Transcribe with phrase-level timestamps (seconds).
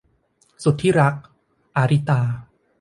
[0.63, 1.13] สุดที่รัก-
[1.75, 2.21] อาริตา